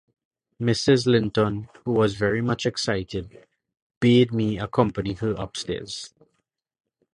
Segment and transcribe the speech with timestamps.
[0.59, 1.05] Mrs.
[1.05, 3.45] Linton, who was very much excited,
[3.99, 6.11] bade me accompany her upstairs.